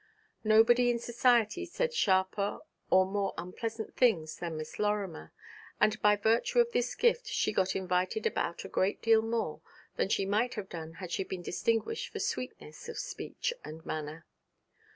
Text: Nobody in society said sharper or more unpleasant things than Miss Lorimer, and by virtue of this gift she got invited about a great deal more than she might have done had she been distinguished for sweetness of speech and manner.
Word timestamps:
Nobody 0.43 0.89
in 0.89 0.97
society 0.97 1.63
said 1.63 1.93
sharper 1.93 2.61
or 2.89 3.05
more 3.05 3.35
unpleasant 3.37 3.95
things 3.95 4.37
than 4.37 4.57
Miss 4.57 4.79
Lorimer, 4.79 5.31
and 5.79 6.01
by 6.01 6.15
virtue 6.15 6.59
of 6.59 6.71
this 6.71 6.95
gift 6.95 7.27
she 7.27 7.53
got 7.53 7.75
invited 7.75 8.25
about 8.25 8.65
a 8.65 8.67
great 8.67 8.99
deal 9.03 9.21
more 9.21 9.61
than 9.97 10.09
she 10.09 10.25
might 10.25 10.55
have 10.55 10.69
done 10.69 10.93
had 10.93 11.11
she 11.11 11.23
been 11.23 11.43
distinguished 11.43 12.11
for 12.11 12.17
sweetness 12.19 12.89
of 12.89 12.97
speech 12.97 13.53
and 13.63 13.85
manner. 13.85 14.25